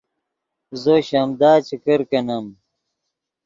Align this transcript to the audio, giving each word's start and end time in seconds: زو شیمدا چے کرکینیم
زو 0.81 0.95
شیمدا 1.07 1.51
چے 1.67 1.75
کرکینیم 1.83 2.45